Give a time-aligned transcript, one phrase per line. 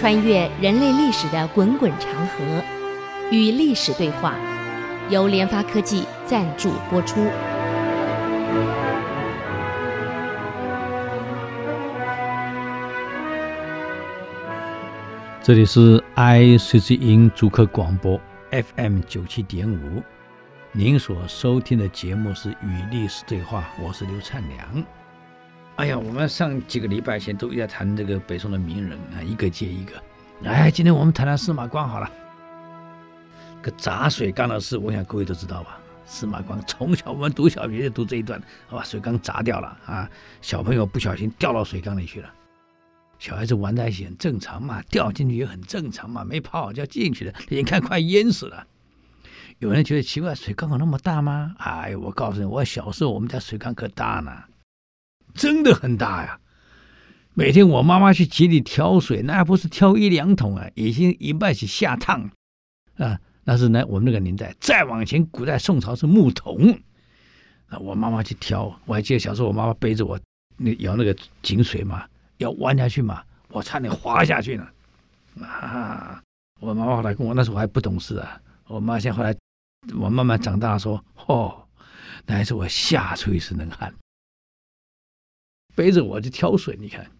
[0.00, 2.64] 穿越人类历史的滚滚长河，
[3.30, 4.34] 与历史对话，
[5.10, 7.20] 由联发科技赞助播出。
[15.42, 18.18] 这里是 ICC 主客广播
[18.50, 20.02] FM 九七点五，
[20.72, 24.99] 您所收听的节目是《与历史对话》，我是刘灿良。
[25.76, 29.92] 哎呀，我们上几个礼拜前都在谈这个北宋的名人啊，一个接一个。
[30.44, 32.10] 哎，今天我们谈谈司马光好了。
[33.62, 35.78] 个砸水缸的事，我想各位都知道吧？
[36.04, 40.10] 司马光从小我们读小学就读这一段，把水缸砸掉了啊！
[40.42, 42.28] 小朋友不小心掉到水缸里去了，
[43.18, 48.66] 小孩子玩在一起很正常嘛，掉进去也很正常嘛，没泡好就要进去了，眼看快淹死了。
[49.58, 51.54] 有人觉得奇怪，水缸有那么大吗？
[51.58, 54.32] 哎，我告诉你，我小时候我们家水缸可大呢。
[55.34, 56.38] 真的很大呀！
[57.34, 62.30] 每天我妈妈去井里挑水，那还不是挑一两桶啊，已经一半是下烫
[62.96, 63.18] 啊。
[63.44, 66.78] 那是呢，我们那个年代，再往前，古代宋朝是木桶
[67.68, 67.78] 啊。
[67.78, 70.18] 我妈妈去挑，我还记得小时候，我妈妈背着我，
[70.56, 72.04] 那舀那个井水嘛，
[72.36, 74.66] 要弯下去嘛，我差点滑下去呢。
[75.42, 76.20] 啊！
[76.60, 78.38] 我妈妈后来跟我，那时候我还不懂事啊。
[78.66, 79.34] 我妈现在后来，
[79.98, 81.66] 我慢慢长大说，哦，
[82.26, 83.92] 那还是我吓出一身冷汗。
[85.74, 87.10] 背着我去挑水，你看，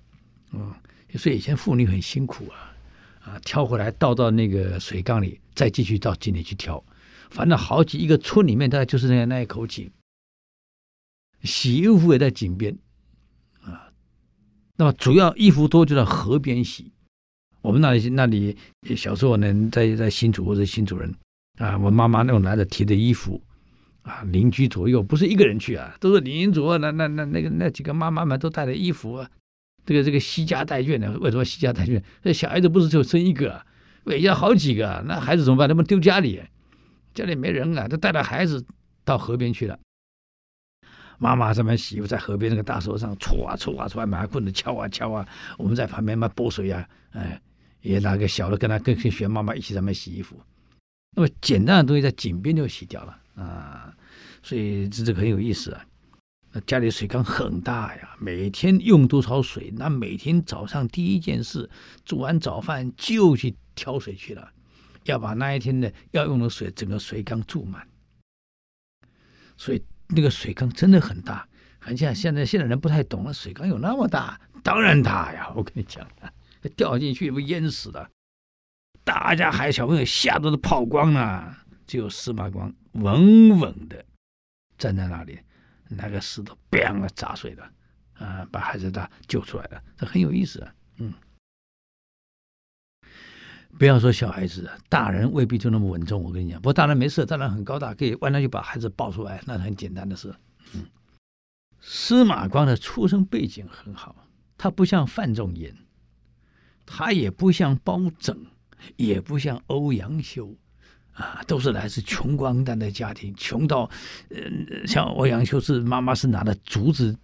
[0.53, 0.75] 嗯，
[1.15, 2.75] 所以以前妇女很辛苦啊，
[3.23, 6.83] 啊，挑回来倒到那个水缸里，再继续到井里去挑，
[7.31, 9.91] 反正好几一个村里面，大概就是那那一口井。
[11.43, 12.77] 洗衣服也在井边，
[13.63, 13.91] 啊，
[14.77, 16.93] 那么主要衣服多就在河边洗。
[17.63, 18.57] 我们那里那里
[18.97, 21.15] 小时候呢，在在新竹或者新竹人
[21.59, 23.41] 啊，我妈妈那种男的提的衣服。
[24.03, 29.31] 啊，邻居左右不是一个人去啊，都是邻左右那那那那个那几个妈妈们都带着衣服啊，
[29.85, 31.19] 这个这个携家带眷的。
[31.19, 32.03] 为什么携家带眷？
[32.23, 33.65] 这小孩子不是就生一个，啊，
[34.21, 35.69] 要好几个，那孩子怎么办？
[35.69, 36.41] 他们丢家里，
[37.13, 38.65] 家里没人啊，都带着孩子
[39.05, 39.79] 到河边去了。
[41.19, 45.29] 妈妈这边洗衣服，在河边那个大石头上搓啊搓啊搓啊，拿棍子敲啊敲啊。
[45.59, 47.39] 我们在旁边嘛拨水啊，哎，
[47.83, 50.41] 也拿个小的跟他跟跟学妈妈一起在那洗衣服。
[51.15, 53.20] 那么简单的东西在井边就洗掉了。
[53.41, 53.95] 啊，
[54.43, 55.85] 所以这这很有意思啊。
[56.53, 59.73] 那家里水缸很大呀，每天用多少水？
[59.77, 61.71] 那每天早上第一件事，
[62.05, 64.51] 煮完早饭就去挑水去了，
[65.05, 67.87] 要把那一天的要用的水整个水缸注满。
[69.57, 71.47] 所以那个水缸真的很大，
[71.79, 74.41] 很像现在现在人不太懂了，水缸有那么大？
[74.63, 75.51] 当然大呀！
[75.55, 76.07] 我跟你讲，
[76.77, 78.11] 掉进去不淹死了，
[79.05, 81.57] 大家还小朋友吓得都跑光了。
[81.91, 84.05] 只有司马光稳稳的
[84.79, 85.41] 站在那里，
[85.89, 87.69] 那个石头“砰”的砸碎了，
[88.13, 90.73] 啊，把孩子他救出来了，这很有意思啊。
[90.99, 91.13] 嗯，
[93.77, 96.23] 不要说小孩子，大人未必就那么稳重。
[96.23, 100.33] 我跟你讲，不过大人没事，大人很高大，可以弯下去把孩子抱出来，那是很简单的事。
[100.75, 100.87] 嗯，
[101.81, 104.15] 司马光的出生背景很好，
[104.57, 105.77] 他不像范仲淹，
[106.87, 108.47] 他也不像包拯，
[108.95, 110.57] 也不像欧阳修。
[111.21, 113.89] 啊，都是来自穷光蛋的家庭，穷到，
[114.31, 117.15] 呃，像欧阳修是妈妈是拿着竹子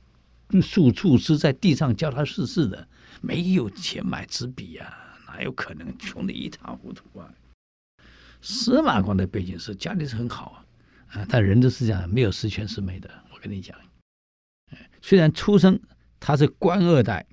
[0.61, 2.87] 树树枝在地上教他识字的，
[3.23, 4.93] 没有钱买纸笔啊，
[5.27, 7.33] 哪有可能穷得一塌糊涂啊？
[8.43, 10.63] 司马光的背景是家里是很好
[11.09, 13.11] 啊，啊，但人都是这样，没有十全十美的。
[13.33, 13.77] 我跟你讲，
[15.01, 15.81] 虽然出生
[16.21, 17.27] 他是官二代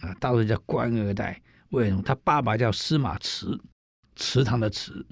[0.00, 2.02] 啊，大陆叫官二代，为什么？
[2.02, 3.58] 他爸爸叫司马池，
[4.16, 5.04] 池塘的池。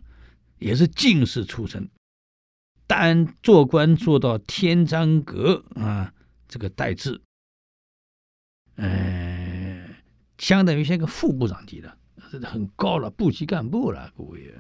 [0.58, 1.88] 也是进士出身，
[2.86, 6.12] 但做官做到天章阁啊，
[6.48, 7.20] 这个待制，
[8.76, 9.88] 呃，
[10.38, 11.98] 相当于像一个副部长级的，
[12.30, 14.54] 这很高了，部级干部了，各位，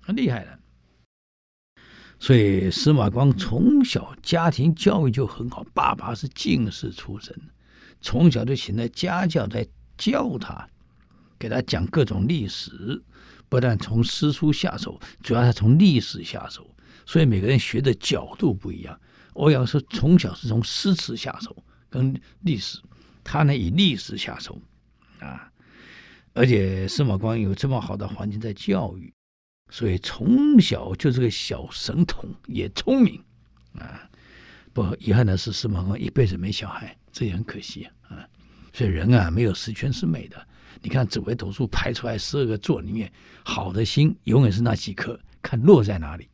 [0.00, 0.58] 很厉害的。
[2.18, 7.38] 所以司马光从小家庭教育就很好，爸爸是进士出身，
[8.00, 10.68] 从小就请了家教在教他，
[11.38, 13.02] 给他讲各种历史。
[13.48, 18.98] 不但从诗书下手，主要是从历史下手，所以每个人学的角度不一样。
[19.34, 21.56] 欧阳修从小是从诗词下手，
[21.90, 22.80] 跟历史，
[23.22, 24.60] 他呢以历史下手
[25.20, 25.50] 啊。
[26.32, 29.12] 而且司马光有这么好的环境在教育，
[29.70, 33.22] 所以从小就是个小神童，也聪明
[33.78, 34.10] 啊。
[34.72, 38.28] 不遗憾的是，司马光一辈子没小孩，这也很可惜啊。
[38.72, 40.46] 所以人啊，没有十全十美的。
[40.86, 43.12] 你看紫微斗数排出来十二个座里面，
[43.44, 46.28] 好的星永远是那几颗，看落在哪里，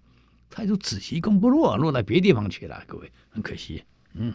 [0.51, 2.85] 他就子期宫不落，落到别地方去了。
[2.87, 3.83] 各位很可惜，
[4.13, 4.35] 嗯。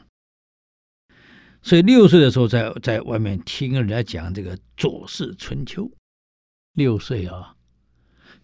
[1.61, 5.83] 所以六岁的时候在，在外面听人家讲这个《左氏春秋》，
[6.73, 7.55] 六岁啊，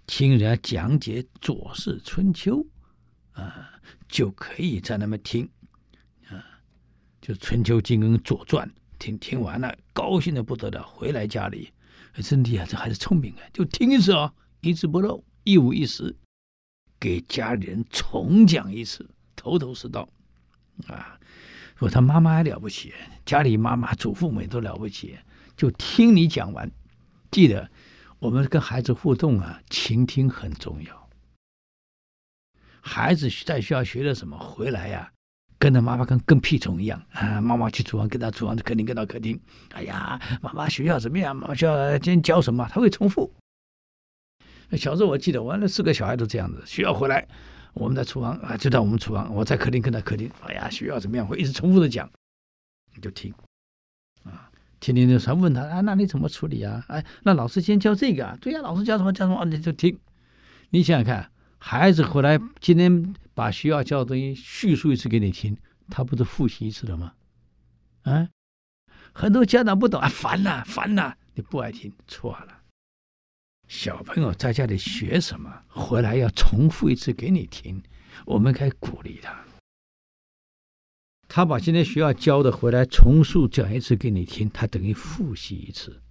[0.06, 2.58] 听人家讲解《左氏春秋》
[3.42, 3.68] 啊，
[4.08, 5.50] 就可以在那边听
[6.30, 6.38] 啊，
[7.20, 8.70] 就《春秋经》跟《左传》，
[9.04, 11.74] 听听完了，高兴的不得了，回来家里，
[12.24, 16.16] 真的啊，这还是聪明啊，就听一次啊，一字不漏，一五一十，
[17.02, 19.06] 给家里人重讲一次，
[19.36, 20.08] 头头是道
[20.88, 21.20] 啊。
[21.76, 22.94] 说他妈妈还了不起，
[23.26, 25.20] 家里妈妈、祖父母都了不起，
[25.58, 26.72] 就听你讲完。
[27.30, 27.70] 记得
[28.20, 31.10] 我们跟孩子互动啊，倾听很重要。
[32.80, 35.12] 孩子在学校学的什么，回来呀、
[35.64, 37.40] 跟着妈妈跟跟屁虫一样啊。
[37.40, 39.40] 妈妈去厨房，跟他厨房的客厅，跟到客厅。
[39.72, 41.34] 哎呀，妈妈学校怎么样？
[41.34, 42.68] 妈妈学校今天教什么？
[42.70, 43.32] 他会重复。
[44.74, 47.26] 小时候我记得，我那四个小孩都这样子，学校回来。
[47.76, 49.34] 我们在厨房啊，就在我们厨房。
[49.34, 50.30] 我在客厅，跟他客厅。
[50.42, 51.26] 哎呀，学校怎么样？
[51.26, 52.12] 会一直重复的讲，
[52.94, 53.34] 你就听
[54.26, 54.52] 啊，
[54.82, 56.84] 天天就常问他啊，那你怎么处理啊？
[56.90, 58.38] 哎，那老师今天教这个啊？
[58.42, 59.98] 对呀、老师教什么教什么，你就听。
[60.72, 61.32] 你想想看，
[61.66, 65.56] 孩子回来今天把学校教的东西叙述一次给你听，
[65.90, 67.14] 他不是复习一次了吗？
[68.02, 68.28] 啊，
[69.14, 72.64] 很多家长不懂啊，烦呐烦呐，你不爱听，错了。
[73.70, 77.82] 小朋友在家里学什么，回来要重复一次给你听，
[78.26, 79.34] 我们该鼓励他。
[81.30, 86.02] 他把今天学校教的回来重述讲一次给你听，他等于复习一次，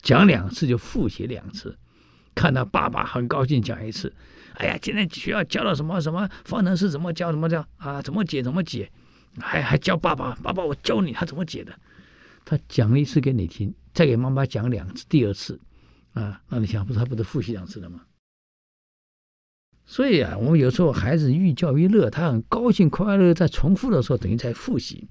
[0.00, 1.76] 讲两次就复习两次。
[2.40, 4.10] 看到爸爸很高兴讲一次，
[4.54, 8.00] 哎呀，今天学校教了什么什么方程式怎么教怎么教啊？
[8.00, 8.90] 怎么解怎么解？
[9.38, 11.78] 还还教爸爸，爸爸我教你他怎么解的。
[12.46, 15.60] 他讲一次给你听，再给妈妈讲两次，第二次。
[16.14, 18.00] 啊，那你想，不是他不是复习两次了吗？
[19.84, 25.06] 所以啊，我们有时候孩子寓教于乐，他很高兴快乐，在重复的时候等于在复习。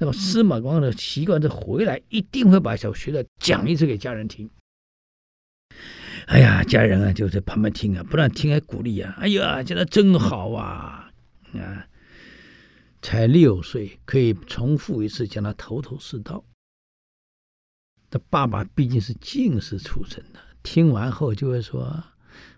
[0.00, 4.50] 那么司马光的习惯是回来一定会把小学的讲一次给家人听。
[6.32, 9.14] 哎呀，家人啊就在旁边听啊，不但听还鼓励啊。
[9.18, 11.10] 哎呀，讲的真好啊！
[11.52, 11.86] 啊，
[13.02, 16.42] 才六岁可以重复一次，讲的头头是道。
[18.08, 22.02] 他爸爸毕竟是进士出身的，听完后就会说：“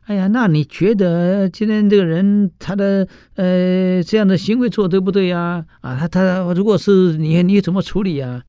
[0.06, 5.66] 哎呀，那你觉得今天这个人他的呃这样的行为做对不对呀？
[5.80, 8.44] 啊，他他如果是你，你怎么处理呀？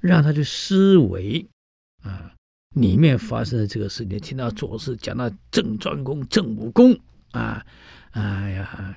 [0.00, 1.48] 让他去思维
[2.02, 2.34] 啊，
[2.76, 4.18] 里面发生的这个事情。
[4.20, 6.96] 听到左氏讲到郑庄公、郑武公
[7.32, 7.66] 啊，
[8.12, 8.96] 哎呀，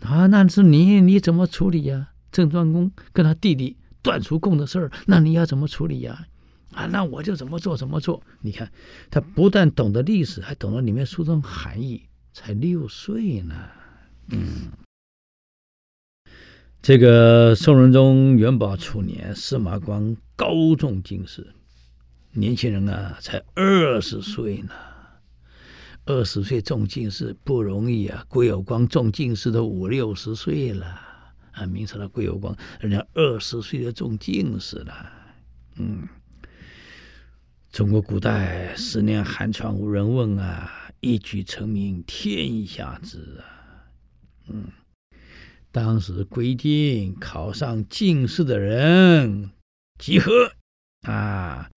[0.00, 2.08] 啊，那是你你怎么处理呀？
[2.32, 6.26] 郑庄公跟他弟弟。”段叔公的事儿，那你要怎么处理呀？
[6.72, 8.20] 啊，那我就怎么做怎么做。
[8.40, 8.72] 你看，
[9.12, 12.02] 他不但懂得历史，还懂得里面书中含义。
[12.32, 13.54] 才六岁呢，
[14.30, 14.72] 嗯。
[16.80, 21.54] 这个宋仁宗元宝初年，司马光高中进士，
[22.32, 24.72] 年轻人啊，才二十岁呢。
[26.04, 31.00] 二十岁中进士不容易啊，郭有光中进士都五六十岁了。
[31.52, 35.12] 啊，明朝的郭有光，人家二十岁就中进士了。
[35.76, 36.08] 嗯，
[37.70, 43.44] 中国古代十年寒窗无人问啊，一举成名天下知啊。
[44.48, 44.64] 嗯，
[45.70, 49.50] 当时规定考上进士的人
[49.98, 50.32] 集合
[51.02, 51.70] 啊，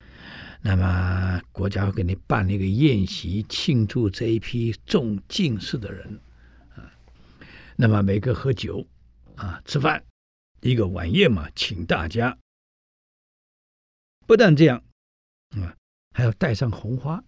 [0.67, 6.19] 那么国家会给你办一个宴席庆祝这一批中进士的人
[6.75, 6.91] 啊，
[7.75, 8.83] 那么每个喝酒。
[9.35, 10.01] 啊，吃饭，
[10.61, 12.35] 一个晚宴嘛，请大家。
[14.25, 14.81] 不但这样，
[15.49, 15.75] 啊，
[16.13, 17.21] 还要带上红花。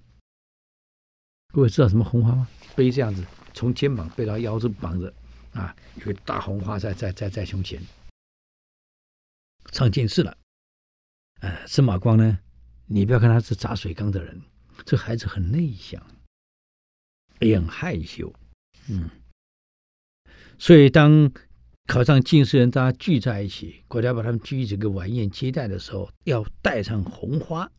[1.53, 2.47] 各位知道什么红花吗？
[2.77, 3.23] 背这样子，
[3.53, 5.13] 从肩膀背到腰，这绑着，
[5.51, 7.79] 啊，有个大红花在在在在胸前。
[9.73, 10.37] 上进士了，
[11.41, 12.39] 呃，司马光呢，
[12.87, 14.41] 你不要看他是砸水缸的人，
[14.85, 16.01] 这孩子很内向，
[17.39, 18.33] 也很害羞，
[18.89, 19.09] 嗯，
[20.57, 21.31] 所以当。
[21.89, 27.71] 考上进士人，大家聚在一起，国家把他们聚一个晚宴接待的时候，要带上红花，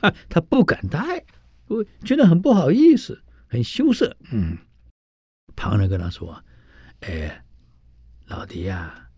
[0.00, 1.22] 啊，他不敢带，
[1.66, 4.16] 我觉得很不好意思，很羞涩。
[4.30, 4.56] 嗯，
[5.54, 6.42] 旁人跟他说
[7.04, 7.44] ：“哎，
[8.28, 9.10] 老弟呀、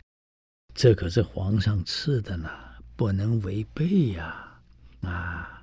[0.75, 2.51] 这可是皇上赐的呢，
[2.97, 4.44] 不能违背呀！
[5.05, 5.63] 啊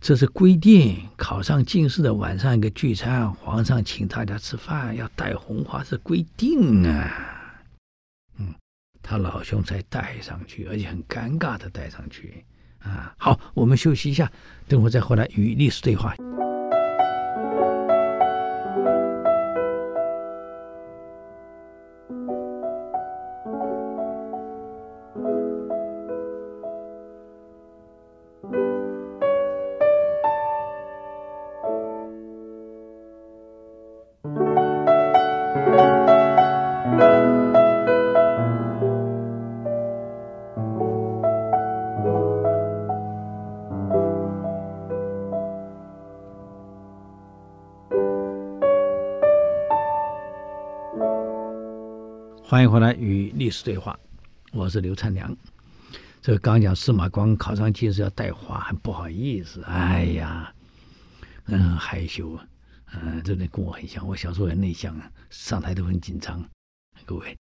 [0.00, 7.10] 这是规定，考上进士的晚上一个聚餐，皇上请大家吃饭，要戴红花是规定啊。”
[8.38, 8.54] 嗯
[9.02, 12.44] 他老兄才戴上去，而且很尴尬的戴上去
[12.80, 13.14] 啊！
[13.18, 14.30] 好，我们休息一下，
[14.68, 16.14] 等会再回来与历史对话。
[52.58, 53.96] 欢迎回来与历史对话，
[54.50, 55.32] 我是刘灿良。
[56.20, 60.52] 这个刚讲司马光考上进士要带花，很不好意思，哎呀，
[61.44, 62.44] 嗯害羞啊，
[62.94, 64.04] 嗯，真的跟我很像。
[64.04, 66.44] 我小时候很内向啊，上台都很紧张。
[67.06, 67.36] 各位，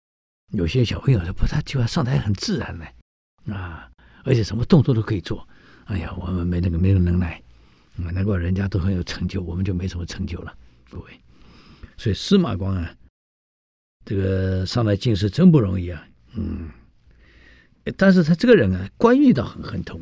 [0.50, 3.88] 有些小朋友说不，他就要上台很自然呢，啊，
[4.24, 5.46] 而且什么动作都可以做。
[5.84, 7.40] 哎呀，我们没那个没有能耐，
[7.94, 10.52] 难怪人家都很有成就，我们就没什么成就了。
[10.90, 11.20] 各位，
[11.96, 12.92] 所以司马光啊，
[14.04, 16.70] 这个上来进士真不容易啊，嗯。
[17.96, 20.00] 但是他这个人啊，官运倒很很通，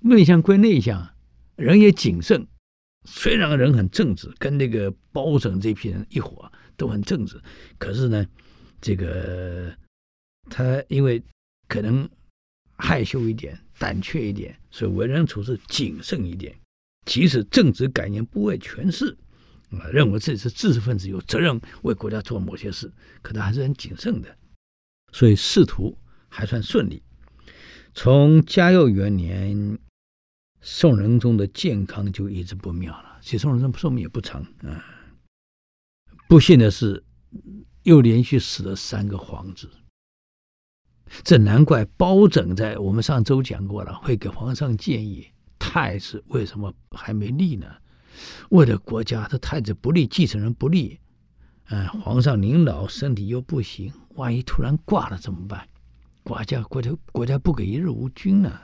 [0.00, 1.14] 内向归内向，
[1.56, 2.46] 人也谨慎。
[3.04, 7.40] 虽然人很正直，跟那个包拯这批人一伙都很正直，
[7.78, 8.26] 可是呢，
[8.80, 9.74] 这个
[10.50, 11.22] 他因为
[11.66, 12.08] 可能
[12.76, 16.54] 害羞一点、胆怯一点，所以为人处事谨慎一点。
[17.06, 19.16] 即使正直敢言不为权势，
[19.78, 24.36] 啊，认为自己是知识分子，有责任为国家做某些事，可他还是很谨慎的。
[25.12, 25.98] 所以仕途。
[26.34, 27.02] 还算顺利。
[27.92, 29.78] 从嘉佑元年，
[30.62, 33.18] 宋仁宗的健康就一直不妙了。
[33.20, 34.82] 其实宋仁宗寿命也不长啊。
[36.26, 37.04] 不幸的是，
[37.82, 39.68] 又连续死了三个皇子。
[41.22, 47.66] 这难怪包拯在我们上周讲过了，会给皇上建议：太子为什么还没立呢？
[48.50, 50.98] 为了国家，这太子不利，继承人不利，
[51.68, 55.66] 嗯，皇上您老，身体又不行，万一突然挂了怎么办？
[56.22, 58.60] 国家国家国家不给一日无君呢，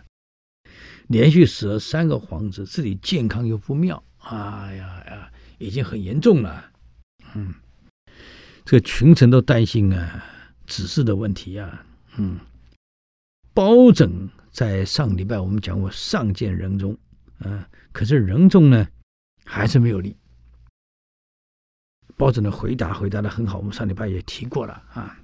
[1.08, 6.70] 连续死了三个皇子，自己健康又不妙，哎呀呀，已经很严重了。
[7.34, 7.52] 嗯，
[8.64, 10.24] 这个群臣都担心啊，
[10.66, 11.84] 子嗣的问题啊。
[12.16, 12.38] 嗯，
[13.52, 16.96] 包拯在上礼拜我们讲过上见仁宗，
[17.40, 18.86] 嗯，可是仁宗呢
[19.48, 20.14] 还是没有力。
[22.16, 25.18] 包拯的回答回答的很好，我们上礼拜也提过了啊。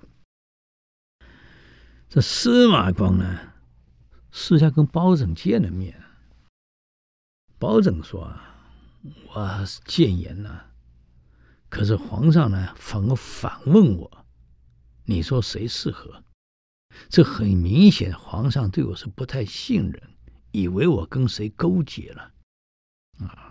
[2.09, 3.53] 这司马光呢，
[4.33, 6.03] 私下跟包拯见了面。
[7.59, 8.33] 包拯说
[9.29, 10.67] ：“我谏言呐，
[11.69, 14.27] 可是皇上呢，反而反问我，
[15.05, 16.23] 你说谁适合？
[17.09, 20.01] 这很明显，皇上对我是不太信任，
[20.53, 22.33] 以为我跟谁勾结了。
[23.19, 23.44] 啊，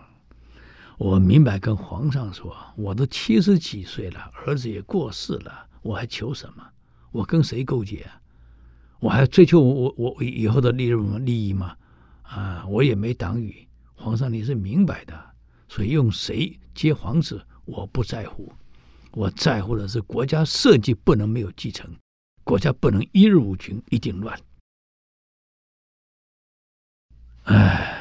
[0.97, 6.63] 我明白跟皇上说，我都七十几岁了，儿子也过世了，我还求什么？
[7.11, 8.19] 我跟谁勾结啊？”
[8.99, 11.75] 我还追求我我我以后的利润利益吗？
[12.21, 13.67] 啊，我也没党羽。
[13.95, 15.13] 皇上你是明白的，
[15.67, 18.53] 所以用谁接皇子我不在乎，
[19.11, 21.93] 我在乎的是国家社稷不能没有继承，
[22.45, 24.39] 国家不能一日无君，一定乱。
[27.43, 27.92] 哎，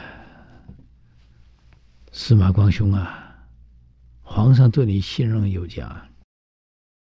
[2.14, 3.48] 司马光兄啊，
[4.20, 6.10] 皇上对你信任有加。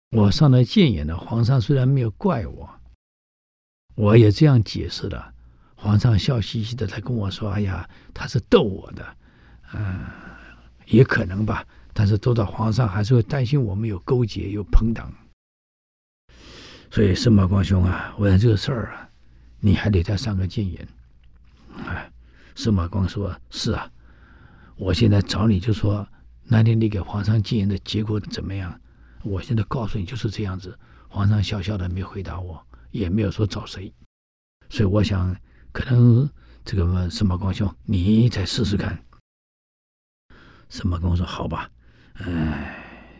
[0.10, 2.68] 我上来谏言了，皇上虽然没有怪我。
[3.94, 5.32] 我也这样解释了，
[5.76, 9.18] 皇上笑嘻嘻的，他跟我说：“哎呀，他是逗我的，
[9.76, 10.04] 嗯，
[10.88, 11.64] 也可能吧。
[11.94, 15.14] 但是多到皇上还是会担心我们有勾结、有朋党。
[16.90, 19.08] 所以司马光兄啊，为了这个事儿啊，
[19.60, 20.88] 你还得再上个谏言。”
[21.86, 22.12] 哎，
[22.56, 23.92] 司马光说：“是啊，
[24.78, 26.08] 我现在找你就说，
[26.44, 28.80] 那天你给皇上谏言的结果怎么样？
[29.24, 30.78] 我现在告诉你就是这样子。”
[31.10, 32.62] 皇上笑笑的，没回答我。
[32.92, 33.94] 也没有说找谁，
[34.70, 35.36] 所以我想，
[35.72, 36.28] 可能
[36.64, 39.04] 这个司马光兄，你再试试看。
[40.70, 41.70] 司马光说：“好吧，
[42.14, 43.14] 哎，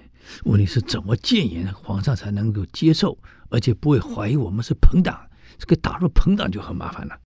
[0.46, 3.18] 问题是怎么谏言，皇上才能够接受，
[3.50, 5.30] 而且不会怀疑我们是朋党？
[5.58, 7.20] 这个打入朋党就很麻烦了。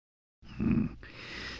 [0.59, 0.89] 嗯，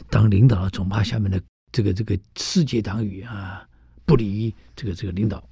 [0.10, 3.68] 当领导总怕下面的这个这个世界党羽啊，
[4.06, 5.44] 不离这个这个领导。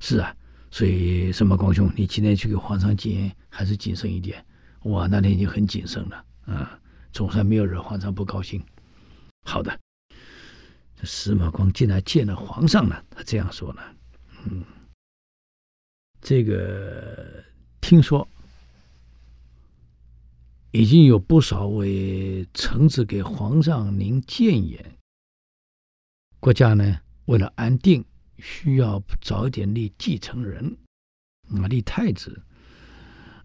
[0.00, 0.34] 是啊，
[0.70, 4.44] 所以司马光兄，你今天去给皇上谏言，还是谨慎一点。”
[4.82, 6.78] 我那天已经很谨慎了，啊，
[7.12, 8.62] 总算没有惹皇上不高兴。
[9.42, 9.76] 好的，
[10.94, 13.82] 这司马光竟然见了皇上了，他这样说呢，
[14.44, 14.64] 嗯，
[16.20, 17.42] 这个
[17.80, 18.28] 听说
[20.70, 24.98] 已经有不少位臣子给皇上您谏言，
[26.46, 28.04] 国家呢为了安定，
[28.38, 30.78] 需要早一点立继承人，
[31.48, 32.40] 啊，立太子。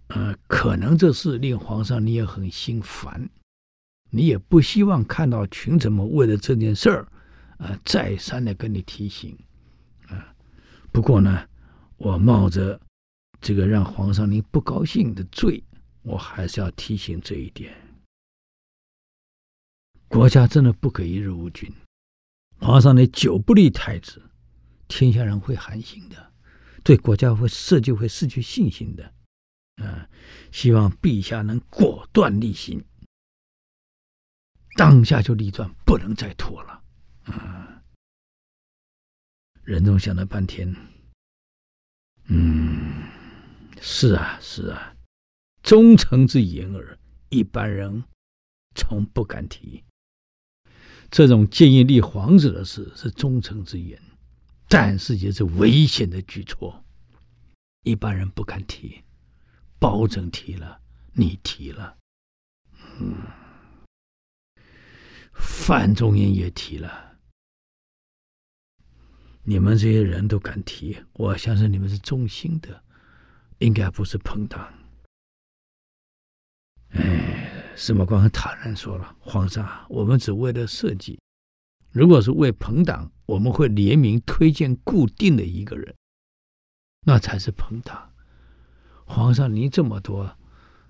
[0.10, 3.28] 呃，可能这事令皇上你也很心烦，
[4.12, 7.08] 你也不希望看到群臣们为了这件事儿，
[7.58, 9.36] 呃，再三的跟你提醒，
[10.08, 10.36] 啊、
[10.92, 11.50] 不过呢，
[11.98, 12.80] 我冒着
[13.42, 15.64] 这个让皇上您不高兴的罪，
[16.04, 17.76] 我还是要提醒这一点：
[20.08, 21.68] 国家真的不可一日无君，
[22.62, 24.22] 皇上你久不立太子，
[24.88, 26.32] 天下人会寒心的，
[26.84, 29.14] 对国家会社稷会失去信心的。
[29.78, 30.08] 啊，
[30.52, 32.86] 希望陛下能果断立行，
[34.76, 36.84] 当下就立断，不能再拖了。
[37.24, 37.82] 啊，
[39.64, 40.76] 仁宗想了半天，
[42.26, 43.04] 嗯，
[43.82, 44.96] 是啊，是啊，
[45.64, 47.00] 忠诚之言耳，
[47.30, 48.04] 一般人
[48.76, 49.84] 从不敢提。
[51.12, 54.02] 这种建议立皇子的事是忠臣之言，
[54.68, 56.84] 但是也是危险的举措，
[57.84, 59.04] 一般人不敢提。
[59.78, 60.80] 包拯提了，
[61.14, 61.98] 你提了，
[63.00, 63.18] 嗯，
[65.34, 67.18] 范仲淹也提了，
[69.44, 72.84] 你们这些人都敢提，我相信你们是忠心的，
[73.58, 74.72] 应该不是朋党。
[76.90, 81.20] 哎，司马光很坦然说了：“皇上，我们只为了社稷，
[81.92, 85.96] 如果是为朋党，我们会联名推荐固定的一个人，
[87.06, 88.10] 那才是朋党。”
[89.06, 90.38] 皇上，您这么多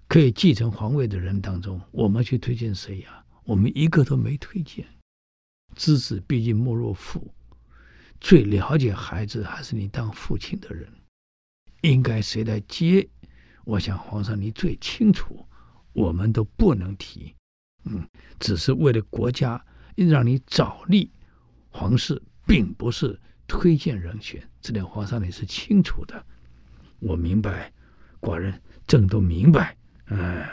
[0.07, 3.23] 可以继承皇位的人当中，我们去推荐谁呀？
[3.43, 4.85] 我们一个都没推荐。
[5.75, 7.33] 知子毕竟莫若父，
[8.19, 10.91] 最了解孩子还是你当父亲的人，
[11.81, 13.07] 应该谁来接？
[13.63, 15.45] 我想皇上你最清楚，
[15.93, 17.35] 我们都不能提。
[17.85, 18.07] 嗯，
[18.39, 19.63] 只是为了国家，
[19.95, 21.11] 让你早立
[21.69, 24.47] 皇室，并不是推荐人选。
[24.61, 26.25] 这点皇上你是清楚的，
[26.99, 27.71] 我明白。
[28.21, 30.45] 寡人朕都明白，嗯，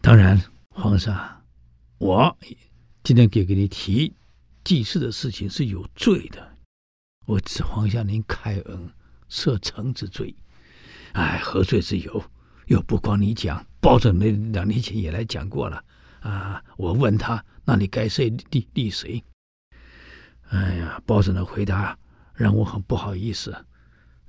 [0.00, 1.44] 当然，皇上，
[1.98, 2.36] 我
[3.04, 4.12] 今天给给你提
[4.64, 6.56] 祭祀的事情是有罪的，
[7.26, 8.90] 我指皇下您开恩
[9.28, 10.34] 赦臣之罪，
[11.12, 12.24] 哎，何罪之有？
[12.70, 15.82] 又不光你讲，包拯那两年前也来讲过了
[16.20, 16.62] 啊。
[16.76, 19.22] 我问他，那你该谁立立谁？
[20.50, 21.98] 哎呀，包拯的回答
[22.32, 23.66] 让我很不好意思。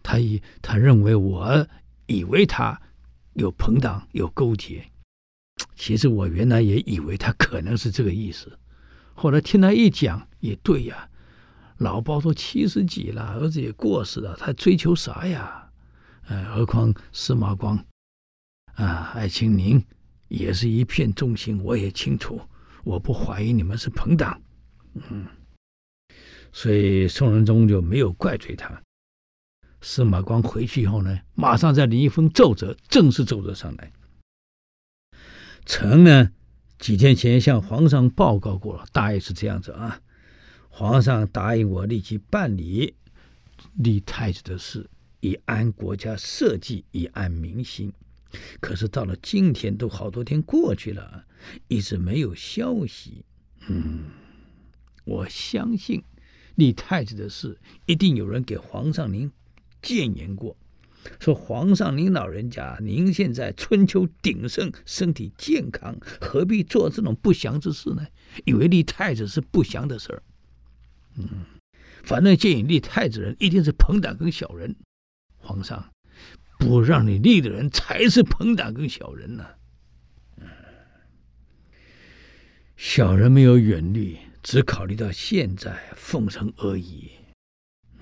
[0.01, 1.67] 他以他认为我
[2.07, 2.81] 以为他
[3.33, 4.89] 有朋党有勾结，
[5.75, 8.57] 其实我原来也以为他可能是这个意思。
[9.13, 11.07] 后来听他一讲，也对呀，
[11.77, 15.69] 老包都七十几了，儿子也过世了，他追求啥呀？
[16.25, 17.77] 呃，何况司马光
[18.75, 19.83] 啊，爱卿您
[20.27, 22.39] 也是一片忠心，我也清楚，
[22.83, 24.41] 我不怀疑你们是朋党，
[24.93, 25.27] 嗯，
[26.51, 28.81] 所以宋仁宗就没有怪罪他。
[29.81, 33.91] 司马光回去以后呢，马上再领一封奏折，正式奏折上来。
[35.65, 36.31] 臣呢，
[36.79, 39.99] 几天前向皇上报告过了，大意是这样子啊。
[40.69, 42.95] 皇上答应我立即办理
[43.73, 47.91] 立太子的事，以安国家社稷，以安民心。
[48.59, 51.25] 可是到了今天，都好多天过去了，
[51.67, 53.25] 一直没有消息。
[53.67, 54.05] 嗯，
[55.05, 56.03] 我相信
[56.55, 59.31] 立太子的事，一定有人给皇上您。
[59.81, 60.55] 谏言过，
[61.19, 68.05] 说皇上您老人家，您现在春秋鼎盛，身体健康，何必做这种不祥之事呢？
[68.45, 70.23] 以为立太子是不祥的事儿。
[71.15, 71.27] 嗯，
[72.03, 74.75] 反正建议立太子人一定是朋党跟小人。
[75.37, 75.91] 皇上
[76.61, 79.43] 不让你立的人才是朋党跟小人呢。
[80.37, 80.47] 嗯，
[82.77, 87.09] 小人没有远虑，只考虑到现在奉承而已。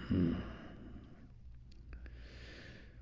[0.09, 0.35] 嗯。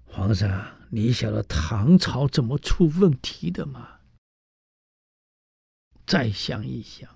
[0.06, 3.98] 皇上，你晓得唐朝怎么出问题的吗？
[6.06, 7.10] 再想一想，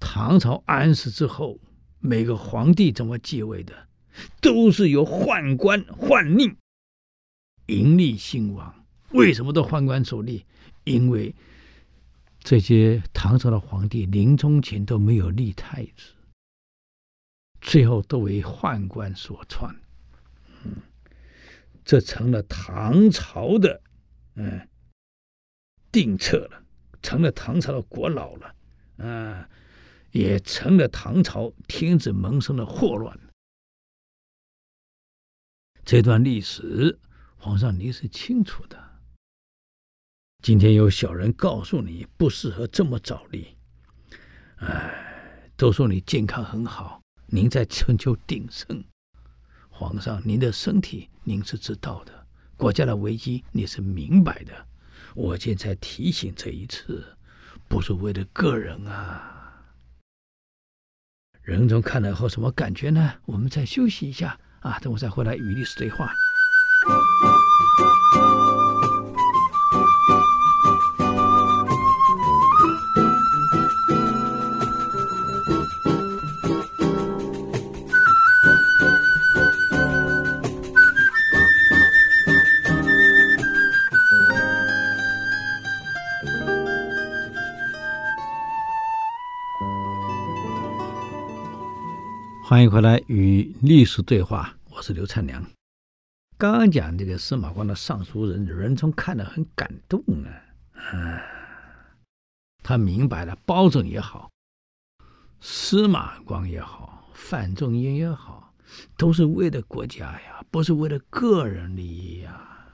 [0.00, 1.60] 唐朝安史之后，
[2.00, 3.86] 每个皇帝怎么继位的，
[4.40, 6.56] 都是由宦官宦令
[7.70, 8.84] 迎立兴亡。
[9.12, 10.44] 为什么都宦官所立？
[10.84, 11.34] 因为
[12.40, 16.14] 这些唐朝的皇帝临终前都没有立太子，
[17.60, 19.74] 最后都为宦官所篡。
[20.64, 20.76] 嗯。
[21.82, 23.82] 这成了唐朝的，
[24.34, 24.68] 嗯，
[25.90, 26.62] 定策了，
[27.02, 28.54] 成了唐朝的国老了，
[28.98, 29.48] 啊，
[30.12, 33.18] 也成了唐朝天子门生的祸乱。
[35.84, 36.98] 这段历史，
[37.42, 38.78] 皇上您是清楚的。
[40.42, 43.56] 今天有小人告诉你不适合这么早立，
[44.58, 48.84] 哎，都说你健康很好，您在春秋鼎盛。
[49.70, 52.26] 皇上，您的身体您是知道的，
[52.58, 54.52] 国家的危机你是明白的。
[55.14, 57.16] 我现在提醒这一次，
[57.66, 59.64] 不是为了个人啊。
[61.40, 63.14] 仁宗看了后什么感觉呢？
[63.24, 66.12] 我们再休息一下啊，等我再回来与历史对话。
[92.50, 95.59] 欢迎回来与历史对话我是刘灿良。
[96.40, 100.40] 刚刚讲这个司马光的尚书人任忠看了很感动啊，
[100.72, 101.22] 啊，
[102.62, 104.30] 他明白了包拯也好，
[105.42, 108.54] 司马光也好，范仲淹也好，
[108.96, 112.72] 都是为了国家呀，不是为了个人利益呀，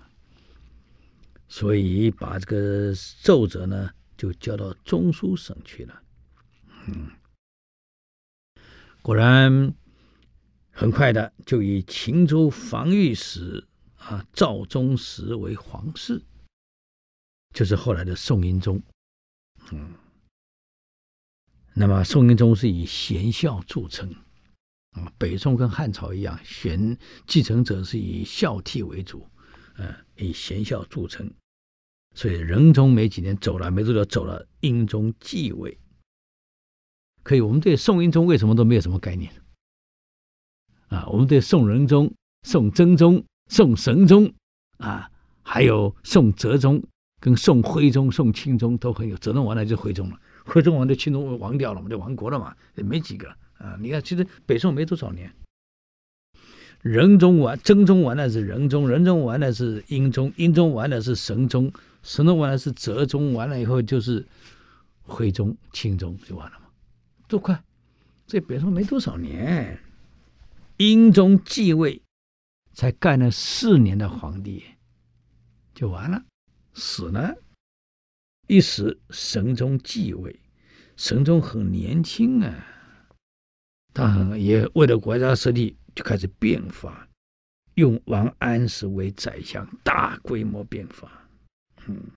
[1.49, 6.03] 所以把这个奏折呢就交到中书省去了，
[6.87, 7.11] 嗯。
[9.03, 9.75] 果然，
[10.79, 16.23] 很快的就以秦州防御使啊赵忠实为皇室，
[17.55, 18.83] 就是后来的宋英宗。
[19.73, 19.95] 嗯，
[21.73, 24.15] 那么宋英宗是以贤孝著称
[24.91, 29.27] 啊，北宋跟汉朝一样，选继承者是以孝悌为主，
[29.79, 31.33] 嗯，以贤孝著称。
[32.15, 35.79] 所以仁宗没几年走了，没多久走了，英宗继位。
[37.23, 39.33] 可以，我们对宋英宗为什么都没有什么概念
[40.89, 41.07] 啊？
[41.09, 44.33] 我们对宋仁宗、宋真宗、宋神宗
[44.79, 45.11] 啊，
[45.43, 46.83] 还有宋哲宗、
[47.21, 49.17] 跟宋徽宗、宋钦宗都很有。
[49.17, 53.77] 哲宗完了就徽宗了，徽宗完了钦宗亡掉了嘛，就亡国了嘛，也没几个啊。
[53.81, 55.33] 你看，其实北宋没多少年，
[56.83, 61.73] 仁宗完，真宗完了是仁宗，仁宗完了是英宗，英宗完了是神宗，
[62.03, 64.25] 神宗完了是哲宗，完了以后就是
[65.03, 66.67] 徽宗、钦宗就完了嘛。
[67.29, 67.61] 多快！
[68.27, 69.79] 这北宋没多少年，
[70.79, 72.03] 英宗继位，
[72.75, 74.63] 才干了四年的皇帝，
[75.75, 76.25] 就完了，
[76.75, 77.35] 死了。
[78.47, 80.39] 一死，神宗继位，
[80.97, 82.67] 神宗很年轻啊，
[83.95, 87.09] 他很也为了国家设立，就开始变法，
[87.75, 91.27] 用王安石为宰相，大规模变法。
[91.87, 92.11] 嗯，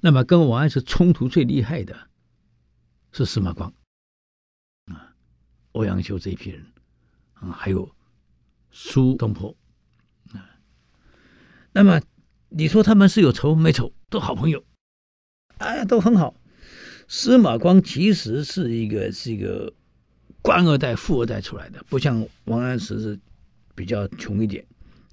[0.00, 2.08] 那么跟王安石冲突最厉害的。
[3.12, 3.72] 是司马光，
[5.74, 6.64] 欧阳修这一批人，
[7.34, 7.90] 啊，还有
[8.70, 9.54] 苏东坡，
[10.32, 10.38] 啊，
[11.72, 12.00] 那么
[12.48, 13.92] 你说他们是有仇没仇？
[14.08, 14.64] 都好朋友，
[15.58, 16.34] 哎，都很好。
[17.08, 19.74] 司马光其实是一个是一个
[20.42, 23.18] 官二代、富二代出来的，不像王安石是
[23.74, 24.64] 比较穷一点，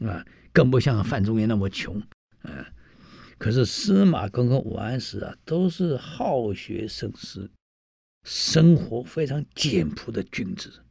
[0.01, 1.99] 啊，更不像范仲淹那么穷，
[2.43, 2.67] 啊。
[3.39, 7.49] 可是司马光跟王安石啊，都是好学深思。
[8.23, 10.83] 生活非常简朴的君子，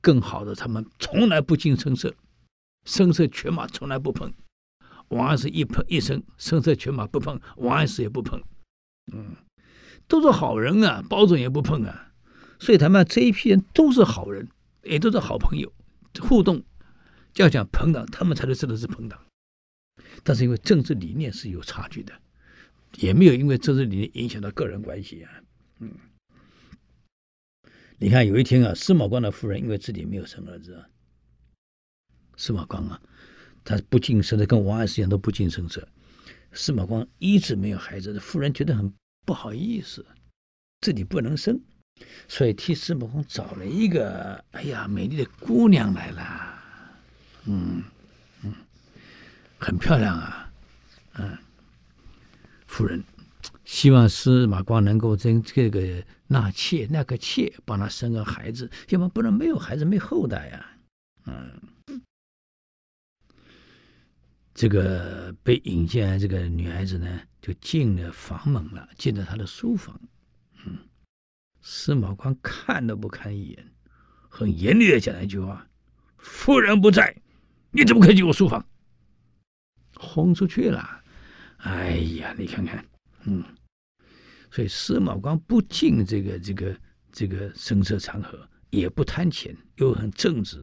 [0.00, 2.14] 更好的，他们从来不近声色，
[2.84, 4.32] 声色犬马从来不碰。
[5.08, 8.42] 王安石一碰一声，声色犬马不碰，王安石也不碰。
[9.12, 9.36] 嗯，
[10.08, 12.12] 都是好人啊，包拯也不碰啊。
[12.58, 14.48] 所以他们这一批人都是好人，
[14.84, 15.70] 也都是好朋友，
[16.20, 16.64] 互动
[17.34, 19.20] 要讲朋党，他们才能真的是朋党。
[20.22, 22.14] 但是因为政治理念是有差距的，
[22.96, 25.42] 也没有因为政治理念影响到个人关系啊。
[25.82, 25.92] 嗯，
[27.98, 30.80] 你看有一天啊，司马光的夫人因为自己没有生儿子，
[32.36, 33.02] 司马光啊，
[33.64, 35.88] 他不近身的，跟王安石一样都不近身者。
[36.52, 38.94] 司马光一直没有孩子，夫人觉得很
[39.26, 40.06] 不好意思，
[40.82, 41.60] 自己不能生，
[42.28, 46.62] 所以替司马光找了一个哎呀美丽的姑娘来了，
[47.46, 47.82] 嗯
[48.44, 48.54] 嗯，
[49.58, 50.52] 很漂亮啊，
[51.14, 51.36] 嗯，
[52.68, 53.02] 夫人。
[53.72, 60.66] 希望司马光能够跟这个纳妾那个妾帮他生个孩子，要不然不能没有孩子没后代呀、
[61.24, 61.56] 啊。
[61.86, 62.02] 嗯，
[64.52, 69.98] 这个被引进来这个女孩子呢，就进了房门了，进了他的书房。
[70.66, 70.76] 嗯，
[71.62, 73.72] 司马光看都不看一眼，
[74.28, 75.66] 很严厉的讲了一句话
[76.18, 77.16] ：“夫人不在，
[77.70, 78.66] 你怎么可以进我书房？”
[79.96, 81.02] 轰出去了。
[81.56, 82.84] 哎呀，你看看。
[83.24, 83.42] 嗯，
[84.52, 86.76] 所以司马光不进这个这个
[87.10, 88.38] 这个声色场合，
[88.68, 90.62] 也不贪钱，又很正直。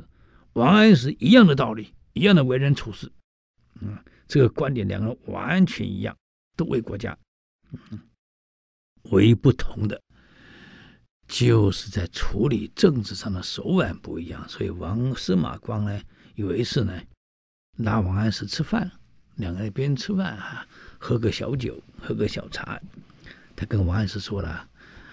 [0.53, 3.11] 王安石一样的道理，一样的为人处事。
[3.81, 3.97] 嗯，
[4.27, 6.15] 这个观点两个人完全一样，
[6.55, 7.17] 都为国家。
[7.71, 7.99] 嗯，
[9.09, 9.99] 唯一不同的，
[11.27, 14.47] 就是在处理政治上的手腕不一样。
[14.47, 15.99] 所以王司马光呢，
[16.35, 17.01] 有一次呢，
[17.77, 18.91] 拉王安石吃饭，
[19.37, 20.67] 两个人边吃饭啊。
[20.99, 22.79] 喝个小酒，喝个小茶，
[23.59, 24.69] 他跟王安石说了：“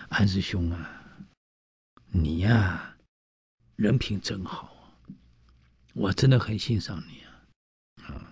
[0.09, 1.03] 安石兄啊，
[2.13, 2.97] 你呀、
[3.75, 4.95] 人品真好，
[5.95, 7.43] 我真的很欣赏你啊。
[8.05, 8.31] 啊，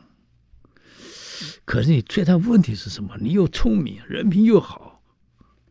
[1.64, 3.18] 可是你最大问题是什么？
[3.20, 5.02] 你又聪明，人品又好，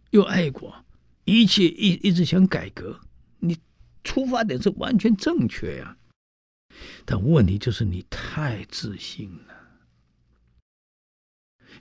[0.10, 0.84] 又爱国，
[1.24, 3.00] 一切一一直想改革，
[3.40, 3.58] 你
[4.04, 5.98] 出发点是完全正确呀、
[7.06, 9.54] 但问题就是你太自信了。”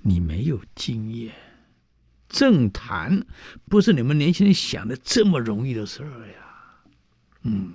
[0.02, 1.34] 你没有经验，
[2.32, 3.26] 政坛
[3.66, 6.34] 不是你们年轻人想的这么容易的事儿呀，
[7.42, 7.74] 嗯，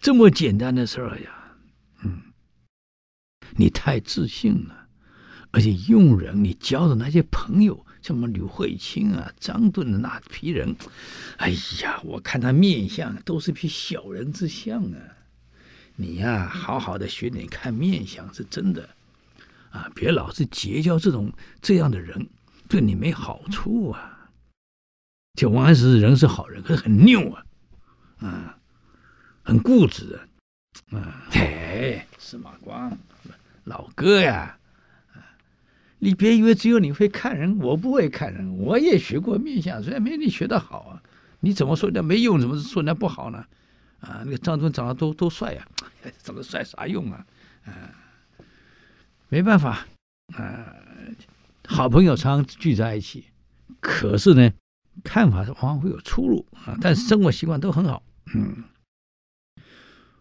[0.00, 1.52] 这么简单的事儿呀，
[2.04, 2.22] 嗯，
[3.56, 4.86] 你太自信了，
[5.50, 10.76] 而且用人，你交的那些朋友，像什么吕慧卿啊、张顿的那批人，
[11.38, 11.50] 哎
[11.82, 14.98] 呀，我看他面相都是批小人之相啊，
[15.96, 18.88] 你呀，好好的学点看面相是真的。
[19.70, 22.26] 啊，别老是结交这种这样的人，
[22.68, 24.30] 对你没好处啊！
[25.34, 27.44] 这王安石人是好人，可是很拗啊，
[28.18, 28.58] 啊，
[29.42, 30.18] 很固执
[30.90, 32.96] 啊，啊，嘿，司马光，
[33.64, 34.58] 老哥呀，
[35.14, 35.24] 啊，
[35.98, 41.02] 你别以为只有你会看人，我不会看人，我也学过面相，虽然没你学得好啊，
[41.40, 43.44] 你怎么说人家没用，怎么说人家不好呢？
[44.00, 45.66] 啊，那个张敦长得多多帅呀，
[46.22, 47.24] 长得帅啥用啊？
[47.64, 47.72] 啊。
[49.30, 49.86] 没办法，
[50.34, 50.74] 啊、
[51.70, 53.26] 好朋友常常聚在一起，
[53.78, 54.50] 可是呢，
[55.04, 56.76] 看法往往会有出入啊。
[56.80, 58.02] 但是生活习惯都很好，
[58.34, 58.64] 嗯。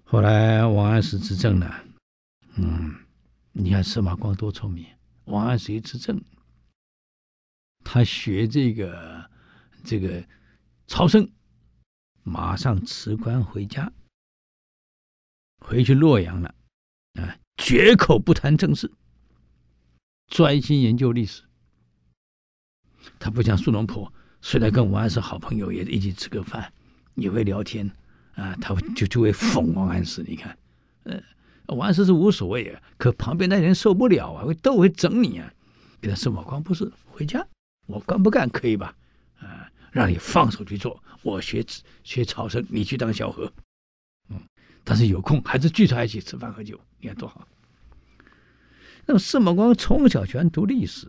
[0.04, 1.74] 后来王安石执政呢，
[2.58, 2.94] 嗯，
[3.54, 4.86] 你看司马光多聪明，
[5.26, 6.22] 王安石一执政，
[7.84, 9.30] 他学这个
[9.86, 10.22] 这个
[10.86, 11.28] 曹参，
[12.24, 13.92] 马上辞官回家，
[15.60, 16.54] 回去洛阳了，
[17.14, 17.38] 啊。
[17.58, 18.92] 绝口不谈政事，
[20.28, 21.44] 专心研究历史。
[23.20, 24.12] 他不像苏东坡，
[24.42, 26.72] 虽然跟王安石好朋友，也一起吃个饭，
[27.16, 27.90] 也会聊天
[28.36, 28.56] 啊。
[28.62, 30.24] 他就就会讽王安石。
[30.28, 30.58] 你看，
[31.04, 31.20] 呃，
[31.68, 35.52] 王安石是无所谓啊，可旁边那人受不了啊，会都会整你啊。
[36.02, 37.46] 给他司马光不是回家，
[37.88, 38.94] 我干不干可以吧？
[39.40, 41.66] 啊，让你放手去做，我学
[42.04, 43.52] 学曹参，你去当小何。
[44.30, 44.40] 嗯。
[44.84, 47.48] 但是有空还是聚在一起吃饭喝酒，你看多好。
[49.08, 51.08] 那么司马光从小喜欢读历史，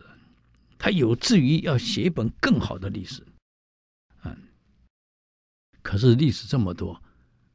[0.77, 3.21] 他有志于要写一本更好的历史。
[4.23, 4.35] 嗯，
[5.81, 7.03] 可是历史这么多，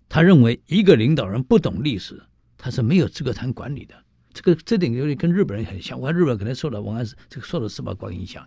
[0.06, 2.22] 他认为一个领导人不懂历史，
[2.58, 4.04] 他是没有资格谈管理的。
[4.34, 8.46] 这个这点有点跟日本人很像，我看日本可能受到王安石这个受到司马光影响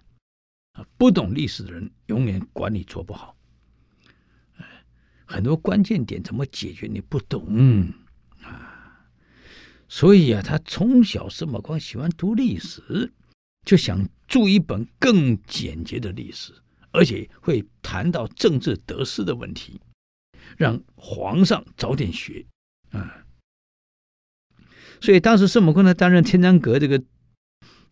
[0.74, 3.36] 啊，不懂历史的人永远管理做不好。
[5.26, 7.92] 很多关键点怎么解决你不懂，
[9.90, 13.14] 所以啊，他从小司马光喜欢读历史，
[13.66, 16.54] 就想著一本更简洁的历史，
[16.92, 19.80] 而且会谈到政治得失的问题，
[20.58, 22.46] 让皇上早点学
[22.92, 23.26] 啊。
[25.00, 27.02] 所以当时司马光呢担任天章阁这个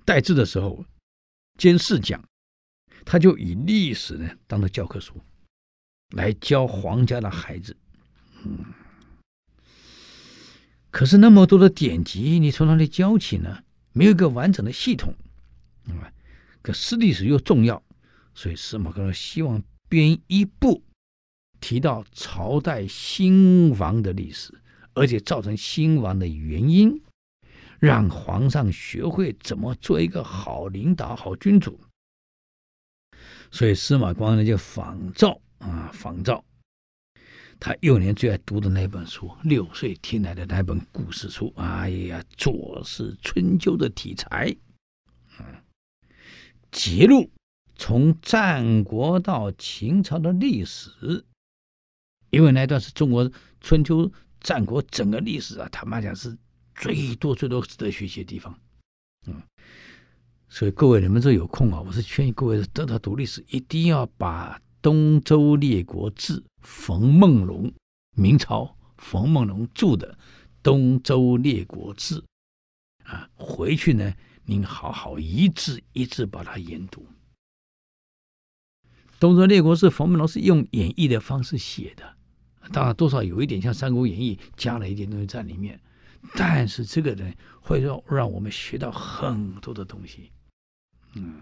[0.04, 0.84] 待制的时候，
[1.58, 2.24] 兼侍讲，
[3.06, 5.14] 他就以历史呢当做教科书。
[6.16, 7.76] 来教皇家的孩子，
[8.44, 8.64] 嗯，
[10.96, 13.62] 可是那么多的典籍，你从哪里教起呢？
[13.92, 15.14] 没有一个完整的系统，
[15.90, 16.08] 啊，
[16.62, 17.84] 可是历史又重要，
[18.34, 20.82] 所以司马光希望编一部
[21.60, 24.54] 提到朝代兴亡的历史，
[24.94, 26.98] 而且造成兴亡的原因，
[27.78, 31.78] 让皇上学会怎么做一个好领导、好君主。
[33.52, 35.38] 所以司马光呢，就仿照。
[35.60, 36.42] 啊，仿照
[37.60, 41.52] 他幼年最爱读的那本书，六岁听来的那本故事书。
[41.56, 44.56] 哎呀，《左氏春秋》的题材，
[45.40, 45.46] 嗯，
[46.72, 47.32] 记录
[47.76, 51.26] 从战国到秦朝的历史，
[52.30, 56.38] 因为那段是中国春秋战国整个历史啊，他妈讲是
[56.76, 58.60] 最多最多值得学习的地方。
[59.28, 59.42] 嗯，
[60.50, 64.60] 所以各位你们这有空啊，我是劝各位得到读历史，一定要把。
[64.88, 67.72] 《东周列国志》，冯梦龙，
[68.18, 70.14] 明朝冯梦龙著的
[70.64, 72.20] 《东周列国志》
[73.04, 74.14] 啊，回去呢，
[74.46, 77.02] 您好好一字一字把它研读。
[79.20, 82.18] 《东周列国志》，冯梦龙是用演绎的方式写的，
[82.74, 85.80] 当然多少有一点像《三国演义》，加了一点东西在里面，
[86.34, 90.32] 但是这个人，会让让我们学到很多的东西，
[91.14, 91.42] 嗯。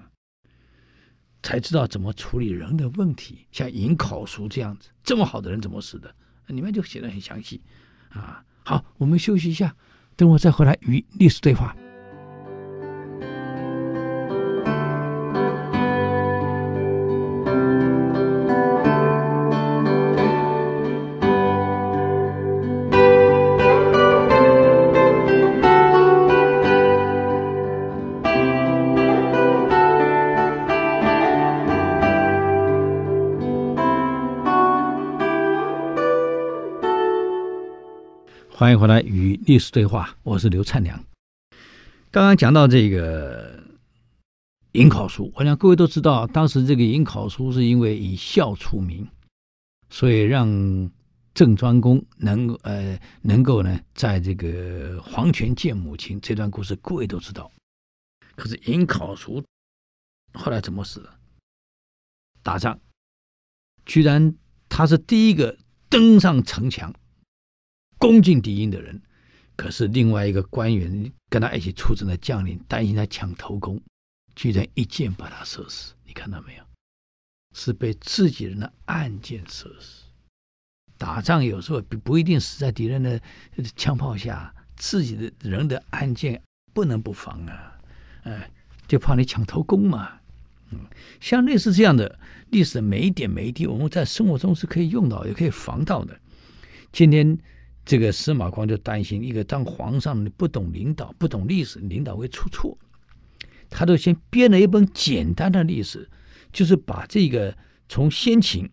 [1.43, 6.11] 才知道怎么处理人的问题，像尹考叔这样子，这么好的人怎么死的？
[6.47, 7.61] 里面就写的很详细，
[8.09, 9.75] 啊，好，我们休息一下，
[10.15, 11.75] 等我再回来与历史对话。
[38.63, 40.97] 欢迎回来与历史对话，我是刘灿良。
[42.09, 43.61] 刚刚讲到这个
[44.71, 49.05] 颍考叔，我想各位都知道，当时这个颍考叔是因为以孝出名，
[49.89, 50.47] 所以让
[51.33, 57.51] 郑庄公能呃能够呢，在这个黄泉见母亲这段故事，各位都知道。
[58.37, 59.43] 可是颍考叔
[60.35, 61.09] 后来怎么死的？
[62.41, 62.79] 打仗，
[63.85, 64.33] 居然
[64.69, 65.57] 他是第一个
[65.89, 66.93] 登上城墙，
[68.03, 69.01] 攻进敌营的人。
[69.55, 73.81] 可是另外一个官员跟他一起出征的将领，担心他抢头功。
[74.35, 76.63] 居然一箭把他射死，你看到没有？
[77.55, 80.03] 是被自己人的暗箭射死。
[80.97, 83.21] 打仗有时候不不一定死在敌人的
[83.75, 86.41] 枪炮下，自己的人的暗箭
[86.73, 87.79] 不能不防啊！
[88.23, 88.49] 哎，
[88.87, 90.19] 就怕你抢头功嘛。
[90.71, 90.79] 嗯，
[91.21, 96.19] 像类似这样的历史的每一点每一滴，我们在生活中是可以用到，也可以防到的。
[96.91, 97.37] 今天
[97.85, 102.77] 这个司马光就担心，一个当皇上的不懂领导、不懂历史，领导会出错。
[103.69, 106.09] 他都先编了一本简单的历史，
[106.51, 107.57] 就是把这个
[107.89, 108.69] 从先秦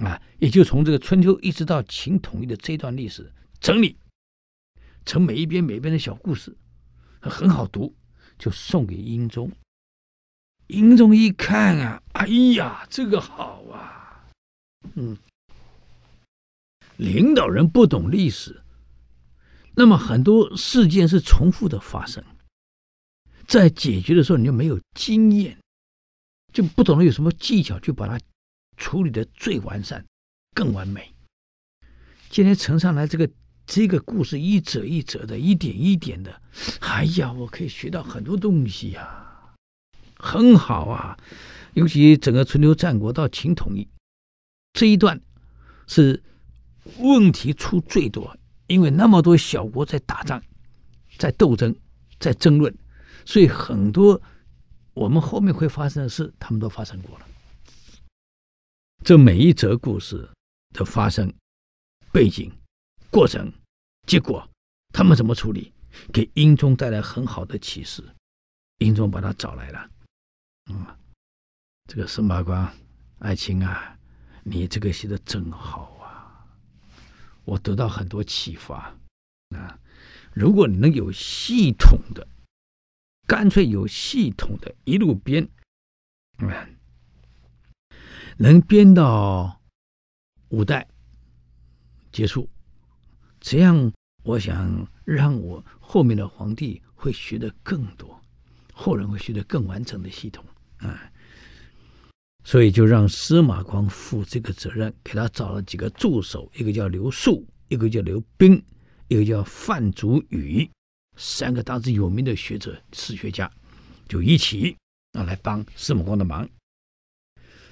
[0.00, 3.96] 啊，也就从这个春秋一直到秦统一的这段历史整理
[5.04, 6.56] 成每一篇每一篇的小故事，
[7.20, 7.94] 很好读，
[8.38, 9.50] 就送给英宗。
[10.68, 14.24] 英宗一看啊，哎呀，这个好啊，
[14.94, 15.16] 嗯，
[16.96, 18.62] 领导人不懂历史，
[19.74, 22.22] 那么很多事件是重复的发生。
[23.46, 25.58] 在解决的时候，你就没有经验，
[26.52, 28.18] 就不懂得有什么技巧去把它
[28.76, 30.04] 处理的最完善、
[30.54, 31.12] 更完美。
[32.30, 33.28] 今天呈上来这个
[33.66, 36.40] 这个故事，一折一折的，一点一点的，
[36.80, 39.54] 哎呀，我可以学到很多东西呀、啊，
[40.16, 41.18] 很好啊。
[41.74, 43.86] 尤其整个春秋战国到秦统一
[44.72, 45.20] 这一段，
[45.86, 46.22] 是
[46.98, 50.42] 问题出最多，因为那么多小国在打仗、
[51.18, 51.74] 在斗争、
[52.18, 52.74] 在争论。
[53.26, 54.20] 所以很多
[54.92, 57.26] 我们后面会发生的事，他们都发生过了。
[59.04, 60.28] 这每一则故事
[60.70, 61.32] 的发生
[62.12, 62.52] 背景、
[63.10, 63.52] 过程、
[64.06, 64.46] 结果，
[64.92, 65.72] 他们怎么处理，
[66.12, 68.02] 给英宗带来很好的启示。
[68.78, 69.90] 英宗把他找来了，
[70.70, 70.84] 嗯，
[71.88, 72.70] 这个司马光，
[73.20, 73.96] 爱卿啊，
[74.42, 76.03] 你这个写的真好啊，
[77.44, 78.96] 我得到很多启发
[79.50, 79.78] 啊。
[80.32, 82.26] 如果你能有系统的。
[83.26, 85.48] 干脆有系统的一路编，
[86.40, 86.76] 嗯，
[88.36, 89.62] 能编到
[90.50, 90.86] 五代
[92.12, 92.50] 结束，
[93.40, 93.90] 这样
[94.24, 98.20] 我想让我后面的皇帝会学得更多，
[98.74, 100.44] 后人会学得更完整的系统
[100.80, 101.10] 啊，
[102.44, 108.62] 所以就让司马光负这个责任，给他找了几个助手，一个叫刘肃，一个叫刘冰，
[109.08, 110.70] 一个叫范祖禹。
[111.16, 113.50] 三个当时有名的学者、史学家，
[114.08, 114.76] 就一起
[115.12, 116.48] 啊来帮司马光的忙。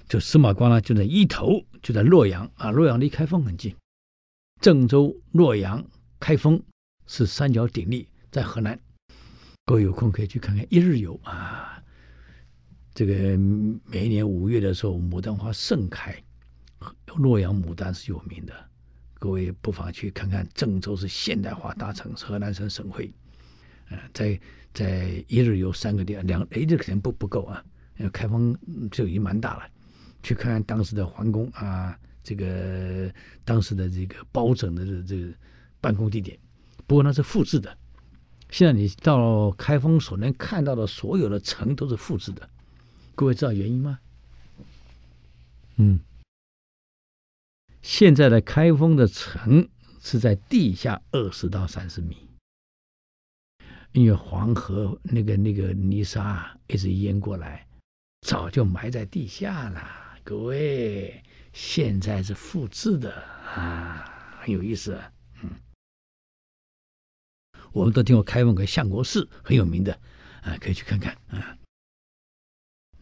[0.08, 3.74] 就司马光呢，就在一头，就在洛阳啊，洛阳离开封很近。
[4.60, 5.84] 郑州、洛阳、
[6.18, 6.62] 开封
[7.06, 8.78] 是三角鼎立，在河南。
[9.66, 11.71] 各位有空可以去看看一日游啊。
[12.94, 13.38] 这个
[13.86, 16.14] 每一年五月的时候，牡丹花盛开，
[17.16, 18.52] 洛阳牡丹是有名的。
[19.18, 20.46] 各位不妨去看看。
[20.52, 23.12] 郑州是现代化大城市，河南省省会。
[24.12, 24.40] 在
[24.74, 27.64] 在一日游三个地方，两一日肯定不不够啊，
[27.98, 28.56] 因为开封
[28.90, 29.62] 就已经蛮大了，
[30.22, 33.12] 去看看当时的皇宫啊，这个
[33.44, 35.32] 当时的这个包拯的这这个
[35.80, 36.38] 办公地点，
[36.86, 37.76] 不过那是复制的。
[38.50, 42.48] 现在你到开封所能看到的所有的城都是复制的，
[43.22, 44.00] 各位知道原因吗？
[45.76, 46.00] 嗯，
[47.80, 49.68] 现在的开封的城
[50.00, 52.16] 是在地下二十到三十米。
[53.92, 57.64] 因为黄河那个那个泥沙一直淹过来，
[58.22, 60.18] 早就埋在地下了。
[60.24, 63.14] 各位，现在是复制的
[63.54, 64.02] 啊，
[64.40, 65.00] 很有意思。
[65.44, 65.48] 嗯，
[67.70, 69.96] 我们都听过开封个相国寺很有名的
[70.42, 71.56] 啊，可以去看看啊。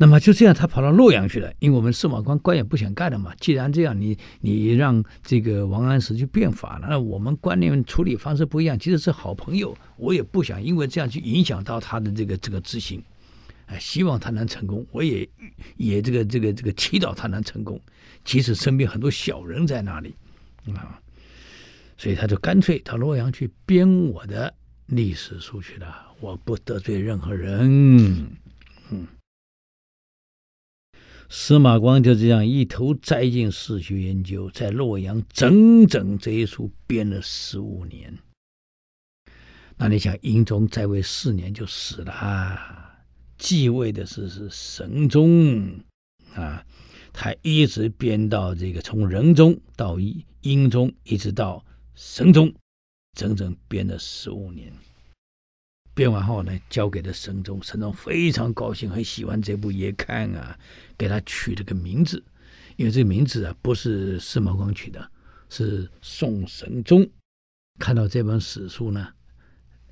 [0.03, 3.35] 那么就这样，他跑到洛阳去了，因为我们司马光官也不想干了嘛。
[3.39, 13.03] 既然这样，你你让这个王安石去变法了，那我们观念处理方式不一样，其实是好朋友，我也不想因为这样去影响到他的这个这个执行。
[13.67, 15.29] 哎，希望他能成功，我也
[15.77, 17.79] 也这个这个这个祈祷他能成功，
[18.25, 20.15] 即使身边很多小人在那里
[20.75, 20.99] 啊，
[21.99, 24.55] 所以他就干脆到洛阳去编我的
[24.87, 26.07] 历史书去了。
[26.21, 28.27] 我不得罪任何人，
[28.91, 29.07] 嗯。
[31.33, 38.19] 司马光就这样一头栽进史学研究，在洛阳整整这一书编了十五年。
[39.77, 42.59] 那你想，英宗在位四年就死了，
[43.39, 45.81] 继位的是是神宗
[46.35, 46.67] 啊，
[47.13, 51.65] 他一直编到这个从仁宗到英英宗，一直到
[51.95, 52.53] 神宗，
[53.17, 54.73] 整整编了十五年。
[55.95, 60.59] 编完后呢，交给了神宗，神宗非常高兴，很喜欢这部页刊啊，
[60.97, 62.23] 给他取了个名字，
[62.77, 65.11] 因为这个名字啊不是司马光取的，
[65.49, 67.07] 是宋神宗
[67.79, 69.09] 看到这本史书呢，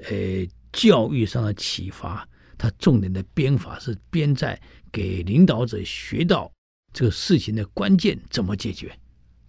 [0.08, 2.26] 呃，教育上的启发，
[2.56, 4.60] 他重点的编法是编在
[4.92, 6.50] 给领导者学到
[6.92, 8.96] 这个事情的关键怎么解决，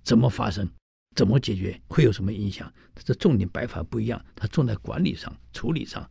[0.04, 0.68] 怎么发生，
[1.16, 6.10] 怎么解决，会有什么影响，这重点摆法不一样，他重在管理上、处理上。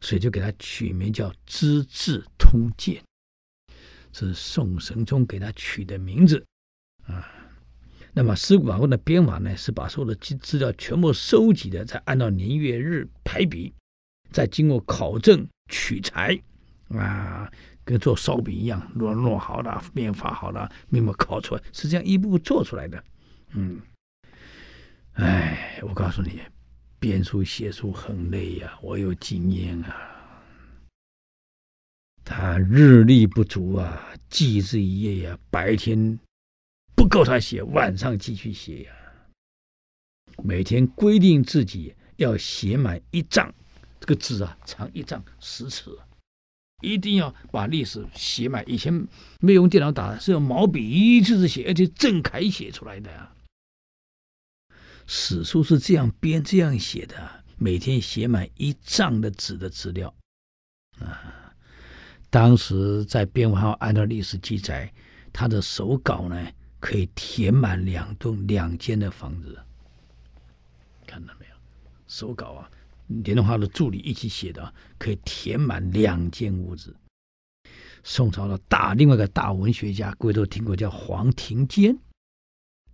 [0.00, 3.02] 所以就给他取名叫《资治通鉴》，
[4.18, 6.44] 是宋神宗给他取的名字
[7.06, 7.28] 啊。
[8.12, 13.72] 那么司马光的编法呢，是把所有的资资料全部收集的，再按照年月日排比，
[14.32, 16.36] 再经过考证取材
[16.88, 17.48] 啊，
[17.84, 23.04] 跟做烧饼一样，弄弄好了，编法好了，密码考出来，是这样一步步做出来的。
[23.52, 23.80] 嗯，
[25.12, 26.40] 哎，我告诉你。
[27.00, 30.06] 编书写书很累呀，我有经验啊。
[32.22, 36.18] 他日力不足啊，记字一夜呀，白天
[36.94, 38.92] 不够他写，晚上继续写呀。
[40.44, 43.50] 每天规定自己要写满一丈，
[43.98, 45.90] 这个字啊长一丈十尺，
[46.82, 48.62] 一定要把历史写满。
[48.70, 48.92] 以前
[49.40, 53.32] 没用电脑打，是用毛笔一字字写，而且正楷写出来的呀。
[55.12, 60.14] 史书是这样编、这样写的，每天写满一丈的纸的资料
[61.00, 61.52] 啊。
[62.30, 64.88] 当时在编完后，按照历史记载，
[65.32, 66.46] 他的手稿呢
[66.78, 69.58] 可以填满两栋、两间的房子。
[71.08, 71.56] 看到没有？
[72.06, 72.70] 手稿啊，
[73.08, 76.94] 连同他的助理一起写的，可以填满两间屋子。
[78.04, 81.98] 宋朝的大另外一个大文学家，各位都听过，叫黄庭坚，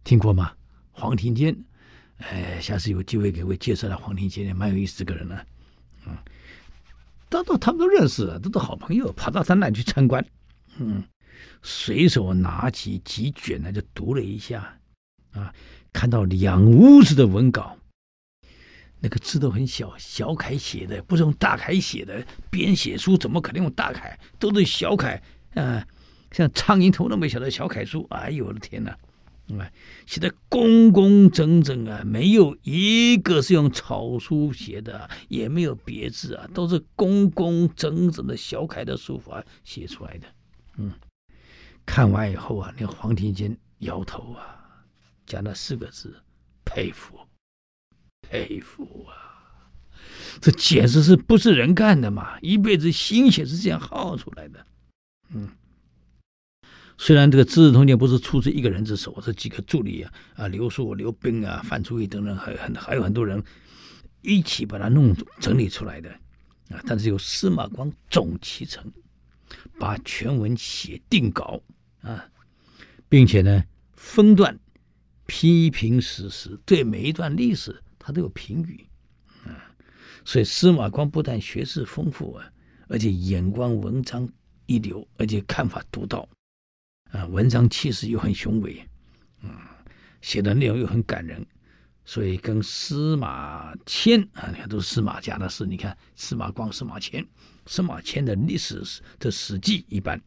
[0.02, 0.54] 听过吗？
[0.92, 1.54] 黄庭坚。
[2.18, 5.38] 哎，下次有机会给我介绍了黄庭坚，也蛮有意思的个人呢。
[6.06, 6.16] 嗯，
[7.28, 10.24] 都都他们都认识，都是好朋友，跑到他那去参观。
[10.78, 11.02] 嗯，
[11.62, 14.78] 随手拿起几卷呢，就读了一下。
[15.32, 15.52] 啊，
[15.92, 17.76] 看到两屋子的文稿，
[19.00, 22.26] 那个字都很小，小楷写的，不是用大楷写的。
[22.50, 24.18] 编写书怎么可能用大楷？
[24.38, 25.22] 都是小楷。
[25.54, 25.86] 啊，
[26.32, 28.06] 像苍蝇头那么小的小楷书。
[28.10, 28.96] 哎呦我的天哪！
[29.58, 29.70] 啊，
[30.06, 40.26] 写的工工整整啊，没有一个是用草书写的，也没有别字啊，都是工工整整的小楷的书法写出来的。
[40.78, 40.92] 嗯，
[41.86, 44.84] 看完以后啊，那黄庭坚摇头啊，
[45.24, 46.16] 讲了四个字：
[46.64, 47.16] 佩服，
[48.22, 49.70] 佩服啊！
[50.40, 52.38] 这简直是不是人干的嘛？
[52.40, 54.66] 一辈子心血是这样耗出来的。
[55.30, 55.48] 嗯。
[56.98, 63.42] 虽然这个《资治通鉴》不是出自一个人之手，是几个助理啊，啊，刘树、刘斌啊、范祖义等等，还很还有很多人
[64.22, 66.10] 一起把它弄整理出来的
[66.70, 66.80] 啊。
[66.86, 68.90] 但是由司马光总其成，
[69.78, 71.60] 把全文写定稿
[72.00, 72.26] 啊，
[73.10, 74.58] 并且呢分段
[75.26, 78.86] 批评史实，对每一段历史他都有评语
[79.44, 79.52] 啊。
[80.24, 82.50] 所以司马光不但学识丰富啊，
[82.88, 84.26] 而且眼光文章
[84.64, 86.26] 一流，而且看法独到。
[87.12, 88.86] 啊，文章气势又很雄伟，
[89.42, 89.50] 嗯，
[90.20, 91.44] 写的内容又很感人，
[92.04, 95.64] 所以跟司马迁啊，你看都是司马家的事。
[95.64, 97.26] 你看司马光、司马迁，
[97.66, 98.82] 司马迁的历史
[99.18, 100.20] 的史记一般，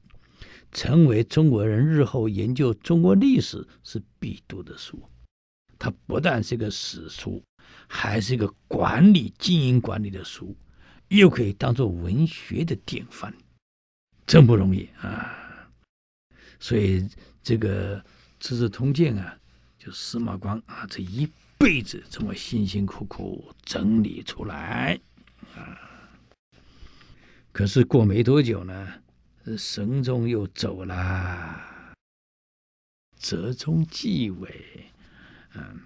[0.72, 5.02] 成为中国人日后研究中国历史是必读的书。
[5.78, 7.42] 它不但是一个史书，
[7.88, 10.56] 还是一个管理经营管理的书，
[11.08, 13.34] 又可以当做文学的典范，
[14.28, 15.49] 真不容易啊！
[16.60, 17.08] 所以
[17.42, 18.00] 这个
[18.40, 19.38] 《资治通鉴》啊，
[19.78, 25.00] 就司马光啊这一辈子这么辛辛苦苦整理出来
[25.56, 25.80] 啊。
[27.52, 28.94] 可是过没多久呢，
[29.58, 31.94] 神宗又走了，
[33.18, 34.86] 哲宗继位。
[35.56, 35.80] 嗯，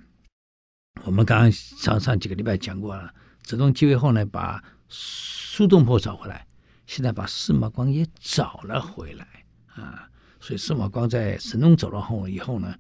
[1.03, 3.13] 我们刚刚上上几个礼拜讲过了，
[3.43, 6.45] 哲宗继位后呢，把苏东坡找回来，
[6.85, 10.09] 现在把司马光也找了回来啊。
[10.43, 12.75] 所以司马光在神宗走了后以后呢，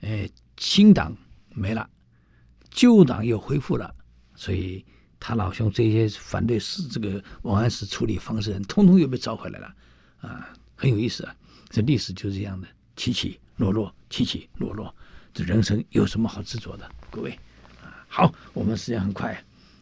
[0.00, 1.16] 哎，新党
[1.50, 1.88] 没了，
[2.72, 3.94] 旧党又恢复了，
[4.34, 4.84] 所以
[5.20, 9.74] 他老兄这些反对是这个王安石处理方式人，通通又被召回来了，
[10.22, 11.32] 啊，很有意思啊！
[11.70, 14.92] 这历史就是这样的，起起落落，起起落落，
[15.32, 16.90] 这人生有什么好执着的？
[17.12, 17.30] 各位，
[17.80, 19.40] 啊，好，我们时间很快，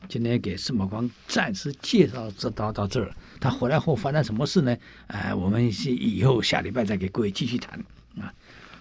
[0.08, 4.76] 今天给司马光暂时介绍这到到这儿，他回来后发生什么事呢？
[5.06, 7.78] 哎，我们是以后下礼拜再给各位继续谈
[8.20, 8.32] 啊。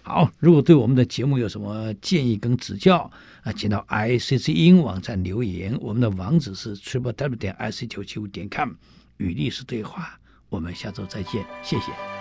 [0.03, 3.09] 好，如果对我们的节目有什么建议跟指教
[3.43, 8.71] 啊，请到 i c c 音网站留言，我们的网址是 triple w 点 i c 九七五点 com，
[9.17, 10.19] 与历史对话，
[10.49, 12.20] 我们下周再见，谢谢。